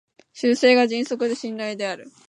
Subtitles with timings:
[0.33, 2.09] 修正が迅速で信頼できる